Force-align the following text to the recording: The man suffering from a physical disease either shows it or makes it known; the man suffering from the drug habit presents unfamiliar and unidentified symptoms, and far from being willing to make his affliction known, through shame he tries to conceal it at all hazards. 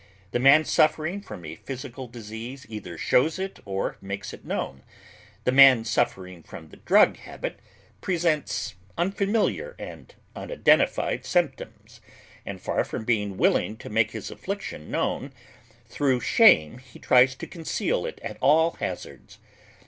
The 0.31 0.39
man 0.39 0.65
suffering 0.65 1.21
from 1.21 1.45
a 1.45 1.57
physical 1.57 2.07
disease 2.07 2.65
either 2.67 2.97
shows 2.97 3.37
it 3.37 3.59
or 3.65 3.97
makes 4.01 4.33
it 4.33 4.43
known; 4.43 4.81
the 5.43 5.51
man 5.51 5.85
suffering 5.85 6.41
from 6.41 6.69
the 6.69 6.77
drug 6.77 7.17
habit 7.17 7.59
presents 8.01 8.73
unfamiliar 8.97 9.75
and 9.77 10.15
unidentified 10.35 11.23
symptoms, 11.23 12.01
and 12.47 12.59
far 12.59 12.83
from 12.83 13.05
being 13.05 13.37
willing 13.37 13.77
to 13.77 13.89
make 13.91 14.09
his 14.09 14.31
affliction 14.31 14.89
known, 14.89 15.33
through 15.87 16.19
shame 16.19 16.79
he 16.79 16.97
tries 16.97 17.35
to 17.35 17.45
conceal 17.45 18.03
it 18.07 18.19
at 18.23 18.37
all 18.41 18.71
hazards. 18.79 19.37